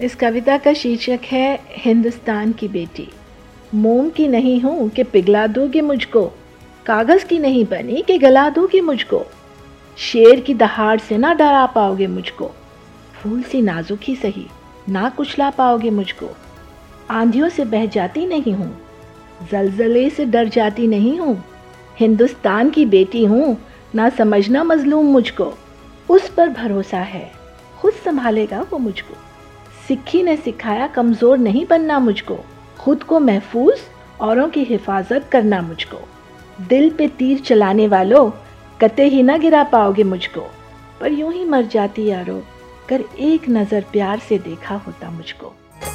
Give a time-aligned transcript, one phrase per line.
[0.00, 3.08] इस कविता का शीर्षक है, हिंदुस्तान की बेटी।
[3.74, 6.24] मोम की नहीं हूँ कि पिघला दोगे मुझको।
[6.86, 9.22] कागज़ की नहीं बनी कि गला दोगे मुझको।
[9.98, 12.50] शेर की दहाड़ से ना डरा पाओगे मुझको।
[13.14, 14.46] फूल सी नाजुक ही सही,
[14.88, 16.28] ना कुचला पाओगे मुझको।
[17.10, 18.72] आंधियों से बह जाती नहीं हूँ,
[19.50, 21.42] जलजले से डर जाती नहीं हूँ।
[22.00, 23.56] हिंदुस्तान की बेटी हूँ,
[23.94, 25.54] ना समझना मजलूम मुझको।
[26.08, 27.30] उस पर भरोसा है,
[27.80, 29.14] खुद संभालेगा वो मुझको।
[29.88, 32.36] सिक्खी ने सिखाया, कमज़ोर नहीं बनना मुझको।
[32.78, 33.78] खुद को महफूज,
[34.20, 35.98] औरों की हिफाजत करना मुझको।
[36.68, 38.30] दिल पे तीर चलाने वालों
[38.80, 40.40] कते ही ना गिरा पाओगे मुझको।
[41.00, 42.36] पर यूँ ही मर जाती यारो,
[42.88, 45.54] कर एक नज़र प्यार से देखा होता मुझको।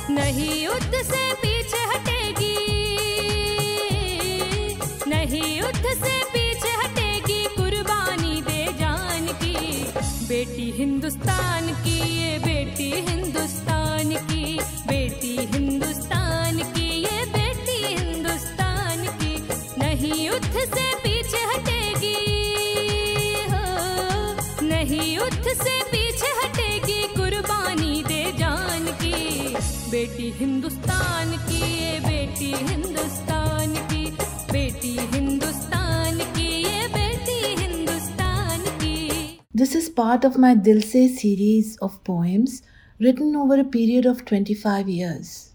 [0.09, 2.55] नहीं युद्ध से पीछे हटेगी,
[5.07, 6.42] नहीं युद्ध से पीछे
[11.13, 19.33] हिंदुस्तान की ये बेटी हिंदुस्तान की, बेटी हिंदुस्तान की ये बेटी हिंदुस्तान की,
[19.77, 22.17] नहीं युद्ध से पीछे हटेगी,
[23.51, 23.65] हो,
[24.67, 29.15] नहीं युद्ध से पीछे हटेगी, कुर्बानी दे जान की,
[29.91, 31.42] बेटी हिंदुस्तान की
[39.63, 42.63] This is part of my Dil Se series of poems
[42.99, 45.52] written over a period of 25 years.